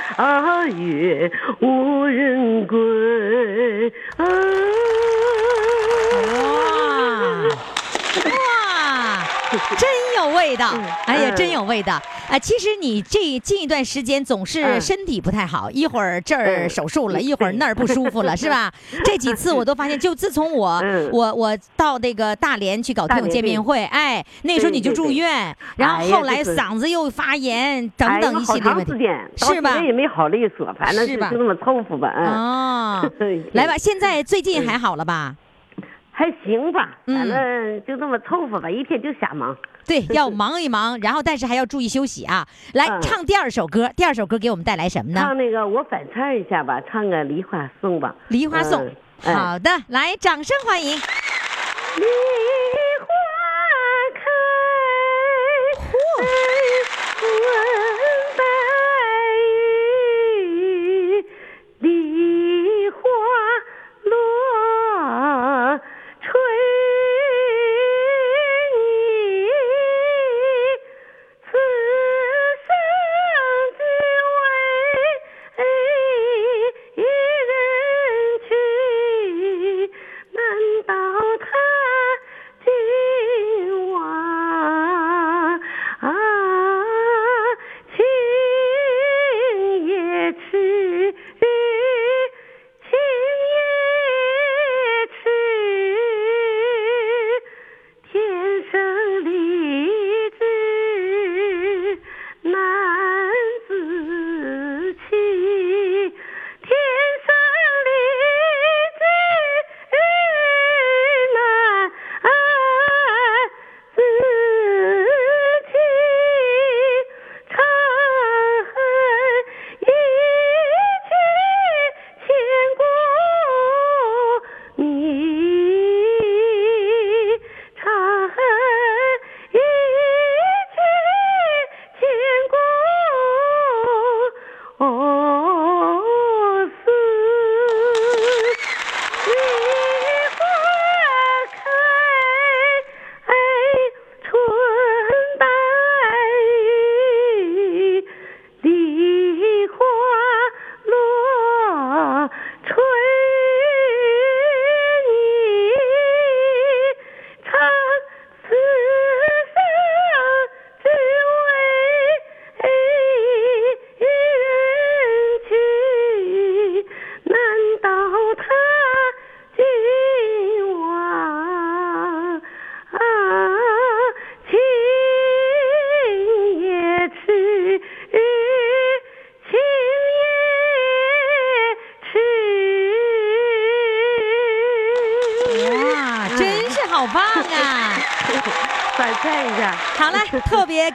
[0.67, 3.91] 月无人归。
[4.19, 4.27] 啊！
[6.27, 6.69] 哇
[8.27, 8.31] 哇，
[9.79, 9.89] 真
[10.27, 10.73] 有味道！
[11.07, 12.01] 哎呀，真有味道！
[12.29, 18.73] 哎，其实你这近一段时间总是嗯身体不太好，一会儿这儿嗯手术了，一会儿那儿不舒服了， 是吧？
[19.05, 28.93] 这几次我都发现， 就自从我嗯我我到那个大连去搞听友见面会，哎，那时候你就住院，然后后来嗓子又发炎等等一系列问题
[29.37, 29.79] 是吧？
[29.85, 32.27] 也没好利索，反正是吧就那么凑合吧，嗯。
[32.27, 35.35] 哦 对，来吧，现在最近还好了吧？
[36.19, 39.55] 还行吧，嗯反正就这么凑合吧，一天就瞎忙。
[39.87, 42.49] 对， 要忙一忙，然后但是还要注意休息啊。
[42.73, 45.21] 来嗯唱第二首歌，第二首歌给我们带来什么呢？
[45.21, 48.15] 唱那个我反串一下吧，唱个《梨花颂》吧。
[48.29, 48.91] 梨花颂
[49.21, 50.97] 好的，来，掌声欢迎。
[50.97, 52.05] 梨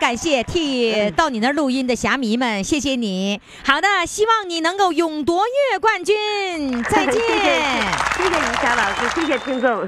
[0.01, 3.39] 感谢替到你那儿录音的侠迷们，谢谢你。
[3.63, 6.83] 好的，希望你能够勇夺月冠军。
[6.89, 7.13] 再见。
[8.17, 9.87] 谢谢于霞老师，谢谢听众。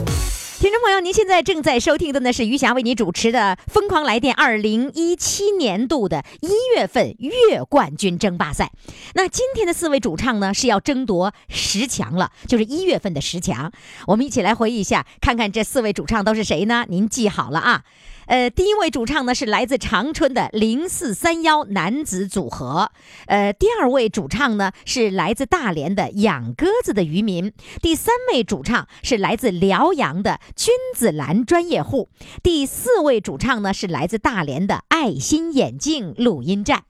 [0.61, 8.71] 听众朋友，您现在正在收听的呢是余霞为您主持的《疯狂来电》二零一七年度的一月份月冠军争霸赛。
[9.15, 13.71] 那今天的四位主唱呢是要争夺十强了，就是一月份的十强。
[14.05, 16.85] 我们一起来回忆一下，看看这四位主唱都是谁呢？
[16.87, 17.83] 您记好了啊。
[18.31, 22.89] 呃，第一位主唱呢是来自长春的零四三幺男子组合，
[23.25, 27.51] 呃，第二位主唱呢是来自大连的养鸽子的渔民，
[27.81, 32.07] 第三位主唱是来自辽阳的君子兰专业户，
[32.41, 36.85] 第四位主唱呢是来自大连的爱心眼镜录音站。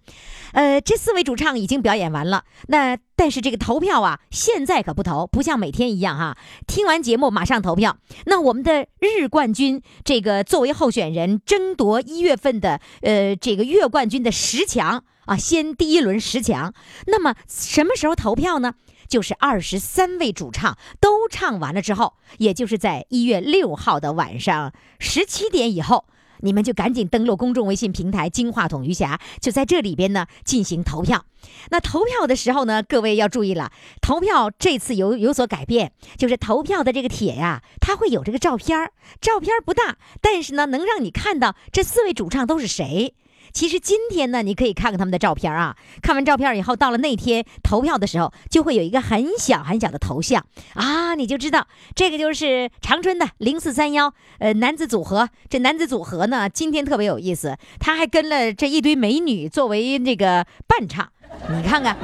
[0.54, 6.38] 呃，这四位主唱已经表演完了，那但是这个投票啊，现在可不投，不像每天一样哈，
[6.68, 7.98] 听完节目马上投票。
[8.26, 16.74] 那我们的日冠军这个作为候选人争夺一月份的呃这个月冠军的十强啊，先第一轮十强。
[17.08, 18.74] 那么什么时候投票呢？
[19.08, 26.06] 就是二十三位主唱都唱完了之后，也就是在一月六号的晚上十七点以后。
[26.42, 31.26] 你们就赶紧登录公众微信平台“金话筒余霞”，就在这里边呢进行投票。
[31.70, 33.72] 那投票的时候呢，各位要注意了，
[34.02, 43.16] 投票这次有有所改变，就是投票的这个帖呀，它会有这个照片，照片不大，但是呢，能让你看到这四位主唱都是谁。
[43.54, 45.76] 其实今天呢，你可以看看他们的照片啊。
[46.02, 55.30] 看完照片以后，到了那天投票的时候，就会有一个很小很小的头像啊，你就知道这个就是长春的零四三幺呃男子组合。
[55.50, 61.08] 这男子组合呢，今天特别有意思，他还跟了这一堆美女作为这个伴唱，
[61.50, 61.98] 你看看，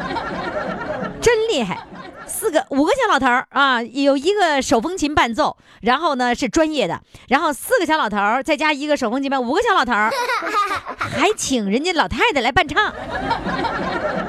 [1.21, 1.85] 真厉害。
[2.27, 10.11] 四个五个小老头儿啊，有一个手风琴伴奏，然后呢是专业的，然后四个小老头儿再加一个手风琴伴，五个小老头儿，
[10.99, 12.93] 还请人家老太太来伴唱，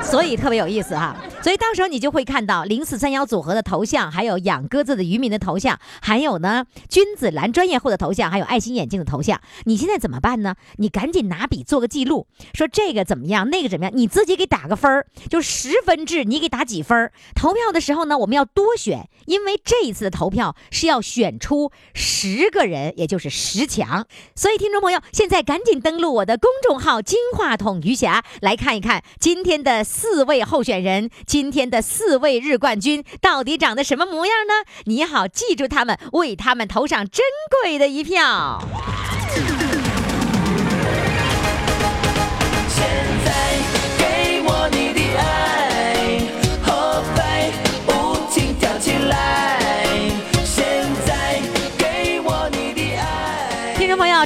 [0.03, 1.17] 所以特别有意思哈。
[1.41, 9.41] 所以到时候你就会看到零四三幺组合的头像，还有养鸽子的渔民的头像，还有呢君子兰专业户的头像，还有爱心眼镜的头像。
[9.65, 10.57] 你现在怎么办呢？
[10.77, 17.13] 你赶紧拿笔做个记录，说这个怎么样，那个怎么样，你自己给打个分儿，就十分制，你给打几分儿？
[17.35, 24.07] 投票的时候呢，我们要多选，因为这一次的投票是要选出十个人，也就是十强。
[24.37, 31.09] 所以听众朋友，现在赶紧登录我的公众号“金话筒余霞”来看一看今天的四位候选人。
[31.27, 34.53] 今天的四位日冠军到底长得什么模样呢？
[34.85, 37.25] 你好，记住他们，为他们投上珍
[37.63, 38.63] 贵的一票。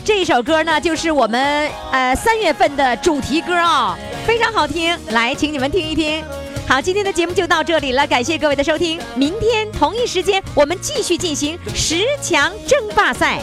[0.04, 3.96] 这首歌呢，就是我们呃三月份的主题歌啊、
[4.26, 4.98] 非常好听。
[5.10, 6.24] 来，请你们听一听。
[6.68, 8.98] 好，今天的节目就到这里了，感谢各位的收听。
[9.14, 13.38] 明天同一时间，我们继续进行十强争霸赛。